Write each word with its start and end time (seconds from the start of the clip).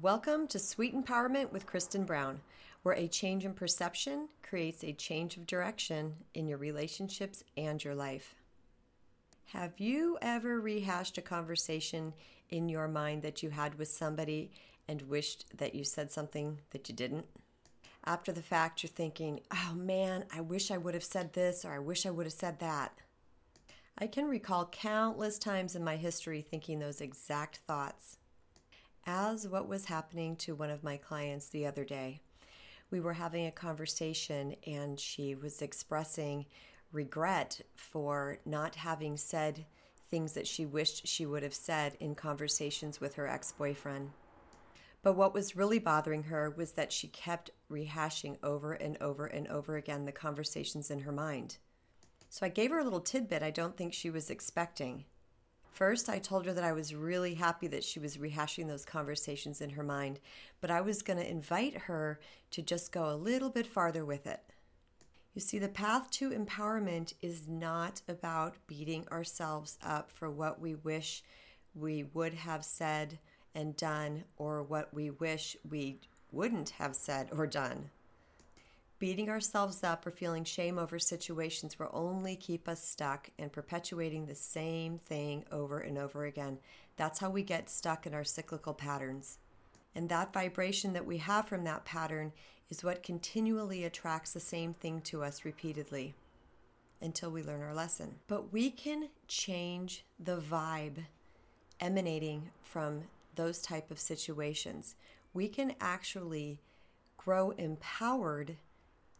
Welcome 0.00 0.48
to 0.48 0.58
Sweet 0.58 0.96
Empowerment 0.96 1.52
with 1.52 1.66
Kristen 1.66 2.04
Brown, 2.04 2.40
where 2.82 2.94
a 2.94 3.06
change 3.06 3.44
in 3.44 3.52
perception 3.52 4.30
creates 4.42 4.82
a 4.82 4.94
change 4.94 5.36
of 5.36 5.46
direction 5.46 6.14
in 6.32 6.48
your 6.48 6.56
relationships 6.56 7.44
and 7.58 7.84
your 7.84 7.94
life. 7.94 8.34
Have 9.52 9.78
you 9.78 10.18
ever 10.22 10.60
rehashed 10.60 11.18
a 11.18 11.22
conversation 11.22 12.14
in 12.48 12.70
your 12.70 12.88
mind 12.88 13.22
that 13.22 13.42
you 13.42 13.50
had 13.50 13.78
with 13.78 13.88
somebody 13.88 14.50
and 14.88 15.02
wished 15.02 15.44
that 15.58 15.74
you 15.74 15.84
said 15.84 16.10
something 16.10 16.58
that 16.70 16.88
you 16.88 16.94
didn't? 16.94 17.26
After 18.04 18.32
the 18.32 18.42
fact, 18.42 18.82
you're 18.82 18.90
thinking, 18.90 19.40
oh 19.52 19.74
man, 19.76 20.24
I 20.34 20.40
wish 20.40 20.70
I 20.70 20.78
would 20.78 20.94
have 20.94 21.04
said 21.04 21.34
this 21.34 21.66
or 21.66 21.74
I 21.74 21.78
wish 21.78 22.06
I 22.06 22.10
would 22.10 22.26
have 22.26 22.32
said 22.32 22.58
that. 22.60 22.92
I 23.98 24.06
can 24.06 24.24
recall 24.24 24.66
countless 24.72 25.38
times 25.38 25.76
in 25.76 25.84
my 25.84 25.96
history 25.96 26.40
thinking 26.40 26.78
those 26.78 27.02
exact 27.02 27.58
thoughts. 27.68 28.16
As 29.04 29.48
what 29.48 29.66
was 29.66 29.86
happening 29.86 30.36
to 30.36 30.54
one 30.54 30.70
of 30.70 30.84
my 30.84 30.96
clients 30.96 31.48
the 31.48 31.66
other 31.66 31.84
day, 31.84 32.20
we 32.90 33.00
were 33.00 33.14
having 33.14 33.46
a 33.46 33.50
conversation 33.50 34.54
and 34.64 35.00
she 35.00 35.34
was 35.34 35.60
expressing 35.60 36.46
regret 36.92 37.62
for 37.74 38.38
not 38.44 38.76
having 38.76 39.16
said 39.16 39.64
things 40.08 40.34
that 40.34 40.46
she 40.46 40.66
wished 40.66 41.08
she 41.08 41.26
would 41.26 41.42
have 41.42 41.54
said 41.54 41.96
in 41.98 42.14
conversations 42.14 43.00
with 43.00 43.14
her 43.14 43.26
ex 43.26 43.50
boyfriend. 43.50 44.10
But 45.02 45.14
what 45.14 45.34
was 45.34 45.56
really 45.56 45.80
bothering 45.80 46.24
her 46.24 46.50
was 46.50 46.72
that 46.72 46.92
she 46.92 47.08
kept 47.08 47.50
rehashing 47.68 48.36
over 48.40 48.74
and 48.74 48.96
over 49.00 49.26
and 49.26 49.48
over 49.48 49.76
again 49.76 50.04
the 50.04 50.12
conversations 50.12 50.92
in 50.92 51.00
her 51.00 51.12
mind. 51.12 51.56
So 52.28 52.46
I 52.46 52.50
gave 52.50 52.70
her 52.70 52.78
a 52.78 52.84
little 52.84 53.00
tidbit 53.00 53.42
I 53.42 53.50
don't 53.50 53.76
think 53.76 53.94
she 53.94 54.10
was 54.10 54.30
expecting. 54.30 55.06
First, 55.72 56.10
I 56.10 56.18
told 56.18 56.44
her 56.44 56.52
that 56.52 56.64
I 56.64 56.72
was 56.72 56.94
really 56.94 57.34
happy 57.34 57.66
that 57.68 57.82
she 57.82 57.98
was 57.98 58.18
rehashing 58.18 58.68
those 58.68 58.84
conversations 58.84 59.62
in 59.62 59.70
her 59.70 59.82
mind, 59.82 60.20
but 60.60 60.70
I 60.70 60.82
was 60.82 61.02
going 61.02 61.18
to 61.18 61.28
invite 61.28 61.74
her 61.82 62.20
to 62.50 62.60
just 62.60 62.92
go 62.92 63.08
a 63.08 63.16
little 63.16 63.48
bit 63.48 63.66
farther 63.66 64.04
with 64.04 64.26
it. 64.26 64.40
You 65.34 65.40
see, 65.40 65.58
the 65.58 65.68
path 65.68 66.10
to 66.12 66.30
empowerment 66.30 67.14
is 67.22 67.48
not 67.48 68.02
about 68.06 68.56
beating 68.66 69.08
ourselves 69.08 69.78
up 69.82 70.10
for 70.10 70.30
what 70.30 70.60
we 70.60 70.74
wish 70.74 71.24
we 71.74 72.04
would 72.04 72.34
have 72.34 72.66
said 72.66 73.18
and 73.54 73.74
done 73.74 74.24
or 74.36 74.62
what 74.62 74.92
we 74.92 75.08
wish 75.08 75.56
we 75.68 76.00
wouldn't 76.30 76.70
have 76.70 76.94
said 76.94 77.30
or 77.32 77.46
done. 77.46 77.88
Beating 79.02 79.28
ourselves 79.30 79.82
up 79.82 80.06
or 80.06 80.12
feeling 80.12 80.44
shame 80.44 80.78
over 80.78 80.96
situations 80.96 81.76
will 81.76 81.90
only 81.92 82.36
keep 82.36 82.68
us 82.68 82.86
stuck 82.86 83.30
and 83.36 83.50
perpetuating 83.50 84.26
the 84.26 84.36
same 84.36 84.98
thing 84.98 85.44
over 85.50 85.80
and 85.80 85.98
over 85.98 86.24
again. 86.24 86.58
That's 86.96 87.18
how 87.18 87.28
we 87.28 87.42
get 87.42 87.68
stuck 87.68 88.06
in 88.06 88.14
our 88.14 88.22
cyclical 88.22 88.74
patterns. 88.74 89.38
And 89.92 90.08
that 90.08 90.32
vibration 90.32 90.92
that 90.92 91.04
we 91.04 91.18
have 91.18 91.48
from 91.48 91.64
that 91.64 91.84
pattern 91.84 92.30
is 92.70 92.84
what 92.84 93.02
continually 93.02 93.82
attracts 93.82 94.34
the 94.34 94.38
same 94.38 94.72
thing 94.72 95.00
to 95.00 95.24
us 95.24 95.44
repeatedly 95.44 96.14
until 97.00 97.32
we 97.32 97.42
learn 97.42 97.60
our 97.60 97.74
lesson. 97.74 98.14
But 98.28 98.52
we 98.52 98.70
can 98.70 99.08
change 99.26 100.04
the 100.16 100.36
vibe 100.36 101.06
emanating 101.80 102.50
from 102.62 103.00
those 103.34 103.60
type 103.60 103.90
of 103.90 103.98
situations. 103.98 104.94
We 105.34 105.48
can 105.48 105.74
actually 105.80 106.60
grow 107.16 107.50
empowered 107.50 108.58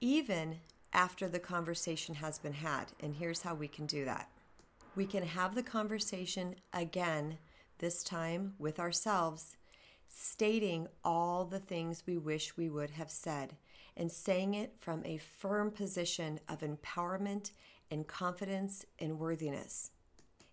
even 0.03 0.59
after 0.93 1.29
the 1.29 1.39
conversation 1.39 2.17
has 2.17 2.39
been 2.39 2.53
had. 2.53 2.87
And 3.01 3.15
here's 3.15 3.41
how 3.41 3.55
we 3.55 3.69
can 3.69 3.87
do 3.87 4.05
that 4.05 4.29
we 4.95 5.07
can 5.07 5.23
have 5.23 5.55
the 5.55 5.63
conversation 5.63 6.55
again, 6.75 7.39
this 7.79 8.03
time 8.03 8.53
with 8.59 8.79
ourselves, 8.79 9.57
stating 10.07 10.87
all 11.03 11.47
the 11.47 11.61
things 11.61 12.03
we 12.07 12.19
wish 12.19 12.59
we 12.59 12.69
would 12.69 12.91
have 12.91 13.11
said 13.11 13.57
and 13.97 14.13
saying 14.13 14.53
it 14.53 14.75
from 14.79 15.03
a 15.07 15.17
firm 15.17 15.71
position 15.71 16.41
of 16.47 16.61
empowerment 16.61 17.53
and 17.91 18.07
confidence 18.07 18.85
and 18.99 19.19
worthiness. 19.19 19.92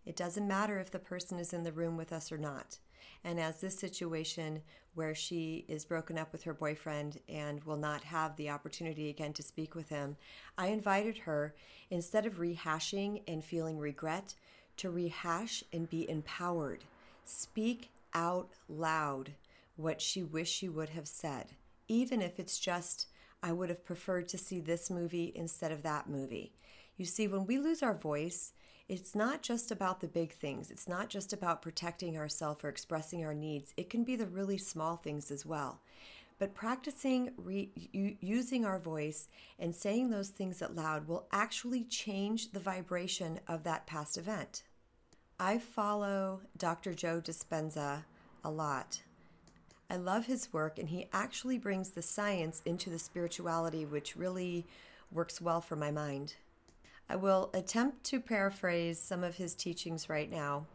It 0.09 0.16
doesn't 0.16 0.47
matter 0.47 0.80
if 0.80 0.90
the 0.90 0.97
person 0.97 1.38
is 1.38 1.53
in 1.53 1.62
the 1.62 1.72
room 1.72 1.96
with 1.96 2.12
us 2.12 2.31
or 2.31 2.38
not. 2.40 2.80
And 3.24 3.40
as 3.40 3.62
this 3.62 3.78
situation 3.78 4.64
where 4.96 5.14
she 5.14 5.66
is 5.68 5.86
broken 5.86 6.18
up 6.18 6.31
with 6.31 6.42
her 6.46 6.53
boyfriend 6.56 7.20
and 7.30 7.64
will 7.64 7.78
not 7.78 8.03
have 8.06 8.36
the 8.36 8.50
opportunity 8.50 9.12
again 9.12 9.34
to 9.34 9.44
speak 9.44 9.75
with 9.75 9.90
him, 9.90 10.18
I 10.58 10.69
invited 10.69 11.19
her, 11.19 11.53
instead 11.92 12.25
of 12.25 12.40
rehashing 12.40 13.22
and 13.28 13.44
feeling 13.44 13.78
regret, 13.78 14.34
to 14.78 14.90
rehash 14.90 15.64
and 15.72 15.88
be 15.88 16.09
empowered. 16.09 16.86
Speak 17.25 17.92
out 18.16 18.50
loud 18.68 19.34
what 19.75 20.02
she 20.02 20.24
wished 20.24 20.56
she 20.56 20.69
would 20.69 20.90
have 20.90 21.08
said, 21.08 21.50
even 21.88 22.19
if 22.19 22.40
it's 22.40 22.58
just, 22.58 23.06
I 23.44 23.52
would 23.52 23.69
have 23.69 23.86
preferred 23.86 24.28
to 24.30 24.40
see 24.40 24.59
this 24.59 24.90
movie 24.90 25.31
instead 25.36 25.72
of 25.72 25.84
that 25.84 26.09
movie. 26.09 26.52
You 27.00 27.06
see, 27.06 27.30
when 27.30 27.46
we 27.46 27.58
lose 27.60 27.82
our 27.82 27.94
voice, 27.94 28.52
it's 28.90 29.16
not 29.16 29.42
just 29.42 29.72
about 29.72 30.02
the 30.02 30.08
big 30.10 30.34
things. 30.34 30.70
It's 30.70 30.90
not 30.90 31.08
just 31.08 31.32
about 31.32 31.62
protecting 31.62 32.18
ourselves 32.18 32.62
or 32.62 32.68
expressing 32.68 33.24
our 33.24 33.34
needs. 33.34 33.74
It 33.78 33.90
can 33.90 34.04
be 34.04 34.18
the 34.18 34.26
really 34.26 34.58
small 34.58 34.98
things 34.98 35.32
as 35.32 35.46
well. 35.46 35.80
But 36.40 36.54
practicing 36.54 37.32
re- 37.38 37.72
using 38.20 38.66
our 38.66 38.80
voice 38.80 39.30
and 39.58 39.74
saying 39.74 40.10
those 40.10 40.28
things 40.28 40.62
out 40.62 40.76
loud 40.76 41.08
will 41.08 41.26
actually 41.32 41.86
change 41.86 42.52
the 42.52 42.60
vibration 42.60 43.40
of 43.48 43.64
that 43.64 43.88
past 43.88 44.18
event. 44.18 44.64
I 45.40 45.58
follow 45.58 46.42
Dr. 46.58 46.94
Joe 46.94 47.22
Dispenza 47.22 48.04
a 48.44 48.52
lot. 48.52 49.04
I 49.90 49.96
love 49.96 50.26
his 50.26 50.52
work, 50.52 50.78
and 50.78 50.90
he 50.90 51.08
actually 51.14 51.60
brings 51.60 51.92
the 51.92 52.02
science 52.02 52.62
into 52.66 52.90
the 52.90 53.00
spirituality, 53.00 53.86
which 53.86 54.18
really 54.18 54.66
works 55.14 55.40
well 55.40 55.62
for 55.62 55.78
my 55.78 55.92
mind. 55.92 56.36
I 57.09 57.16
will 57.16 57.50
attempt 57.53 58.03
to 58.06 58.20
paraphrase 58.20 59.00
some 59.00 59.24
of 59.24 59.38
his 59.38 59.56
teachings 59.56 60.09
right 60.09 60.30
now. 60.30 60.66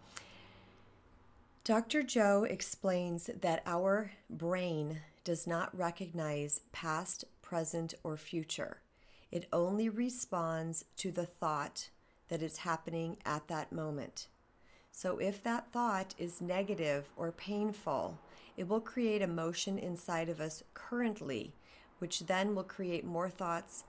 Dr. 1.62 2.02
Joe 2.02 2.44
explains 2.44 3.30
that 3.40 3.62
our 3.64 4.10
brain 4.28 5.00
does 5.22 5.46
not 5.46 5.76
recognize 5.76 6.60
past, 6.72 7.24
present, 7.40 7.94
or 8.02 8.16
future. 8.16 8.78
It 9.30 9.46
only 9.52 9.88
responds 9.88 10.84
to 10.98 11.12
the 11.12 11.24
thought 11.24 11.88
that 12.28 12.42
is 12.42 12.58
happening 12.58 13.16
at 13.24 13.46
that 13.48 13.72
moment. 13.72 14.26
So, 14.92 15.18
if 15.18 15.42
that 15.42 15.72
thought 15.72 16.14
is 16.18 16.40
negative 16.40 17.08
or 17.16 17.32
painful, 17.32 18.18
it 18.56 18.68
will 18.68 18.80
create 18.80 19.22
emotion 19.22 19.78
inside 19.78 20.28
of 20.28 20.40
us 20.40 20.62
currently, 20.74 21.52
which 21.98 22.26
then 22.26 22.54
will 22.54 22.64
create 22.64 23.04
more 23.04 23.30
thoughts 23.30 23.84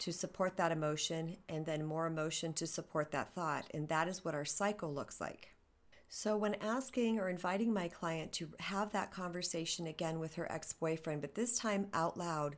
to 0.00 0.12
support 0.12 0.56
that 0.56 0.72
emotion 0.72 1.36
and 1.48 1.64
then 1.64 1.84
more 1.84 2.06
emotion 2.06 2.52
to 2.54 2.66
support 2.66 3.12
that 3.12 3.34
thought. 3.34 3.66
And 3.72 3.88
that 3.88 4.08
is 4.08 4.24
what 4.24 4.34
our 4.34 4.44
cycle 4.44 4.92
looks 4.92 5.20
like. 5.20 5.54
So, 6.08 6.36
when 6.36 6.56
asking 6.56 7.20
or 7.20 7.28
inviting 7.28 7.72
my 7.72 7.86
client 7.86 8.32
to 8.32 8.48
have 8.58 8.90
that 8.90 9.12
conversation 9.12 9.86
again 9.86 10.18
with 10.18 10.34
her 10.34 10.50
ex 10.50 10.72
boyfriend, 10.72 11.20
but 11.20 11.36
this 11.36 11.56
time 11.56 11.86
out 11.94 12.18
loud, 12.18 12.56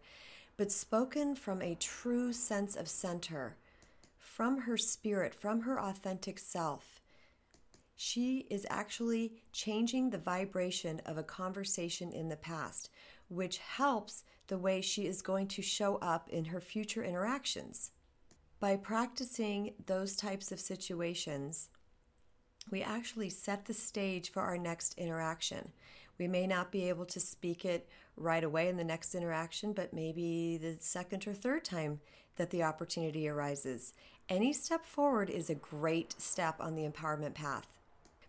but 0.57 0.73
spoken 0.73 1.35
from 1.35 1.61
a 1.61 1.75
true 1.75 2.33
sense 2.33 2.77
of 2.77 2.89
center, 2.89 3.57
from 4.17 4.63
her 4.63 4.79
spirit, 4.79 5.35
from 5.35 5.61
her 5.63 5.79
authentic 5.79 6.39
self, 6.39 7.02
she 8.05 8.49
is 8.51 8.67
actually 8.69 9.33
changing 9.53 10.11
the 10.11 10.19
vibration 10.19 11.01
of 11.07 11.17
a 11.17 11.23
conversation 11.23 12.11
in 12.11 12.29
the 12.29 12.37
past, 12.37 12.91
which 13.29 13.59
helps 13.59 14.25
the 14.49 14.59
way 14.59 14.81
she 14.81 15.07
is 15.07 15.23
going 15.23 15.47
to 15.47 15.63
show 15.63 15.99
up 15.99 16.29
in 16.29 16.47
her 16.47 16.61
future 16.61 17.05
interactions. 17.05 17.93
By 18.59 18.75
practicing 18.75 19.75
those 19.87 20.17
types 20.17 20.51
of 20.51 20.59
situations, 20.59 21.69
we 22.73 22.83
actually 22.83 23.31
set 23.31 23.67
the 23.67 23.73
stage 23.73 24.33
for 24.33 24.43
our 24.43 24.59
next 24.59 24.99
interaction. 24.99 25.71
We 26.19 26.27
may 26.27 26.49
not 26.49 26.73
be 26.73 26.89
able 26.89 27.07
to 27.07 27.21
speak 27.21 27.65
it 27.65 27.89
right 28.17 28.43
away 28.43 28.69
in 28.69 28.77
the 28.77 28.85
next 28.85 29.15
interaction, 29.15 29.73
but 29.73 29.95
maybe 29.95 30.59
the 30.61 30.77
second 30.81 31.29
or 31.29 31.35
third 31.35 31.65
time 31.65 32.01
that 32.35 32.51
the 32.51 32.65
opportunity 32.65 33.29
arises. 33.29 33.95
Any 34.29 34.53
step 34.53 34.85
forward 34.85 35.31
is 35.31 35.49
a 35.49 35.55
great 35.55 36.21
step 36.21 36.57
on 36.59 36.75
the 36.75 36.89
empowerment 36.89 37.35
path. 37.35 37.69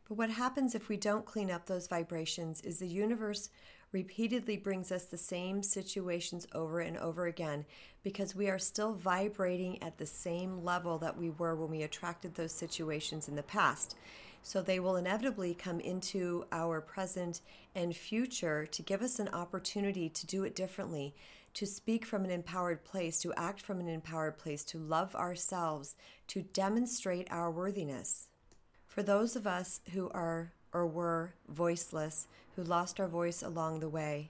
But 0.08 0.16
what 0.16 0.30
happens 0.30 0.76
if 0.76 0.90
we 0.90 0.98
don't 0.98 1.26
clean 1.26 1.50
up 1.50 1.66
those 1.66 1.88
vibrations 1.88 2.62
is 2.62 2.80
the 2.80 2.88
universe 2.88 3.50
repeatedly 3.94 4.58
brings 4.58 4.92
us 4.92 5.06
the 5.06 5.18
same 5.18 5.64
situations 5.64 6.48
over 6.54 6.82
and 6.82 6.98
over 6.98 7.28
again 7.28 7.64
because 8.04 8.36
we 8.36 8.50
are 8.50 8.60
still 8.60 8.94
vibrating 8.94 9.82
at 9.82 9.98
the 9.98 10.06
same 10.06 10.64
level 10.64 10.98
that 10.98 11.18
we 11.18 11.30
were 11.30 11.56
when 11.56 11.70
we 11.70 11.84
attracted 11.84 12.36
those 12.36 12.52
situations 12.52 13.30
in 13.30 13.36
the 13.36 13.44
past. 13.44 13.96
So 14.42 14.62
they 14.62 14.80
will 14.80 14.98
inevitably 14.98 15.54
come 15.54 15.80
into 15.80 16.46
our 16.52 16.82
present 16.82 17.40
and 17.76 17.96
future 17.96 18.66
to 18.66 18.82
give 18.82 19.02
us 19.02 19.20
an 19.20 19.30
opportunity 19.30 20.10
to 20.10 20.28
do 20.28 20.44
it 20.44 20.56
differently, 20.56 21.16
to 21.54 21.66
speak 21.66 22.06
from 22.06 22.26
an 22.26 22.32
empowered 22.32 22.84
place, 22.84 23.22
to 23.22 23.34
act 23.36 23.62
from 23.62 23.80
an 23.80 23.88
empowered 23.88 24.38
place, 24.38 24.66
to 24.66 24.80
love 24.80 25.16
ourselves, 25.16 25.96
to 26.28 26.42
demonstrate 26.42 27.32
our 27.32 27.50
worthiness. 27.50 28.28
For 28.94 29.02
those 29.02 29.36
of 29.36 29.48
us 29.48 29.82
who 29.94 30.12
are 30.12 30.54
or 30.72 30.86
were 30.86 31.34
voiceless 31.48 32.28
who 32.56 32.64
lost 32.64 33.00
our 33.00 33.08
voice 33.08 33.42
along 33.42 33.80
the 33.80 33.90
way. 33.90 34.30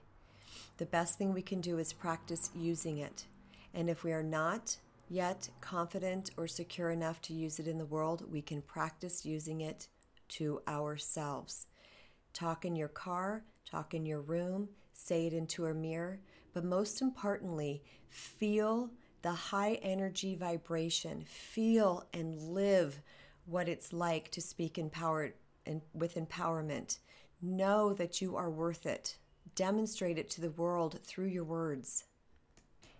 The 0.78 0.86
best 0.86 1.18
thing 1.18 1.34
we 1.34 1.42
can 1.42 1.60
do 1.60 1.78
is 1.78 1.92
practice 1.92 2.48
using 2.56 2.96
it. 2.96 3.26
And 3.74 3.90
if 3.90 4.04
we 4.04 4.12
are 4.12 4.22
not 4.22 4.78
yet 5.10 5.50
confident 5.60 6.30
or 6.38 6.48
secure 6.48 6.90
enough 6.90 7.20
to 7.22 7.34
use 7.34 7.58
it 7.58 7.68
in 7.68 7.76
the 7.76 7.84
world, 7.84 8.24
we 8.32 8.40
can 8.40 8.62
practice 8.62 9.26
using 9.26 9.60
it 9.60 9.88
to 10.28 10.62
ourselves. 10.66 11.66
Talk 12.32 12.64
in 12.64 12.74
your 12.74 12.88
car, 12.88 13.44
talk 13.70 13.92
in 13.92 14.06
your 14.06 14.22
room, 14.22 14.70
say 14.94 15.26
it 15.26 15.34
into 15.34 15.66
a 15.66 15.74
mirror, 15.74 16.20
but 16.54 16.64
most 16.64 17.02
importantly, 17.02 17.82
feel 18.08 18.88
the 19.20 19.32
high 19.32 19.74
energy 19.82 20.34
vibration. 20.36 21.22
Feel 21.26 22.06
and 22.14 22.40
live 22.40 23.02
what 23.46 23.68
it's 23.68 23.92
like 23.92 24.30
to 24.30 24.40
speak 24.40 24.78
empowered 24.78 25.34
and 25.66 25.82
with 25.92 26.14
empowerment. 26.14 26.98
Know 27.42 27.92
that 27.94 28.20
you 28.20 28.36
are 28.36 28.50
worth 28.50 28.86
it. 28.86 29.16
Demonstrate 29.54 30.18
it 30.18 30.30
to 30.30 30.40
the 30.40 30.50
world 30.50 31.00
through 31.04 31.26
your 31.26 31.44
words. 31.44 32.04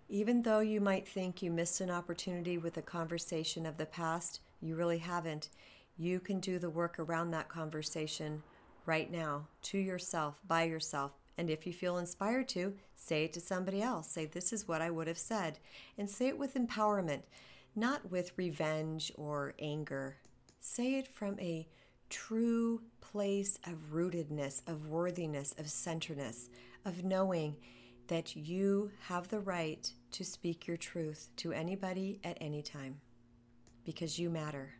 Even 0.08 0.42
though 0.42 0.60
you 0.60 0.80
might 0.80 1.08
think 1.08 1.42
you 1.42 1.50
missed 1.50 1.80
an 1.80 1.90
opportunity 1.90 2.58
with 2.58 2.76
a 2.76 2.82
conversation 2.82 3.64
of 3.64 3.78
the 3.78 3.86
past, 3.86 4.40
you 4.60 4.76
really 4.76 4.98
haven't. 4.98 5.48
You 5.96 6.20
can 6.20 6.40
do 6.40 6.58
the 6.58 6.70
work 6.70 6.98
around 6.98 7.30
that 7.30 7.48
conversation 7.48 8.42
right 8.86 9.10
now 9.10 9.46
to 9.62 9.78
yourself, 9.78 10.40
by 10.46 10.64
yourself. 10.64 11.12
And 11.38 11.50
if 11.50 11.66
you 11.66 11.72
feel 11.72 11.98
inspired 11.98 12.48
to, 12.50 12.74
say 12.94 13.24
it 13.24 13.32
to 13.32 13.40
somebody 13.40 13.82
else. 13.82 14.08
Say, 14.08 14.26
This 14.26 14.52
is 14.52 14.68
what 14.68 14.82
I 14.82 14.90
would 14.90 15.08
have 15.08 15.18
said. 15.18 15.58
And 15.98 16.08
say 16.08 16.28
it 16.28 16.38
with 16.38 16.54
empowerment, 16.54 17.22
not 17.74 18.10
with 18.10 18.36
revenge 18.36 19.10
or 19.16 19.54
anger. 19.58 20.16
Say 20.66 20.94
it 20.94 21.06
from 21.06 21.38
a 21.40 21.68
true 22.08 22.80
place 23.02 23.58
of 23.66 23.92
rootedness, 23.92 24.66
of 24.66 24.88
worthiness, 24.88 25.54
of 25.58 25.68
centeredness, 25.68 26.48
of 26.86 27.04
knowing 27.04 27.56
that 28.08 28.34
you 28.34 28.90
have 29.02 29.28
the 29.28 29.40
right 29.40 29.92
to 30.12 30.24
speak 30.24 30.66
your 30.66 30.78
truth 30.78 31.28
to 31.36 31.52
anybody 31.52 32.18
at 32.24 32.38
any 32.40 32.62
time 32.62 33.02
because 33.84 34.18
you 34.18 34.30
matter. 34.30 34.72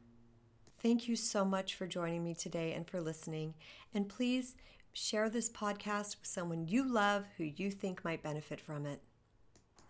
Thank 0.81 1.07
you 1.07 1.17
so 1.17 1.45
much 1.45 1.75
for 1.75 1.87
joining 1.87 2.25
me 2.25 2.35
today 2.35 2.73
and 2.73 2.89
for 2.89 3.03
listening. 3.03 3.53
And 3.93 4.09
please 4.09 4.57
share 4.95 5.29
this 5.29 5.51
podcast 5.51 6.17
with 6.19 6.27
someone 6.27 6.67
you 6.67 6.91
love 6.91 7.27
who 7.37 7.45
you 7.45 7.71
think 7.71 8.03
might 8.03 8.23
benefit 8.23 8.59
from 8.59 8.87
it. 8.87 9.03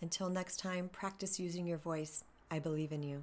Until 0.03 0.29
next 0.29 0.57
time, 0.57 0.89
practice 0.89 1.39
using 1.39 1.69
your 1.69 1.79
voice. 1.79 2.25
I 2.51 2.59
believe 2.59 2.91
in 2.91 3.05
you. 3.05 3.23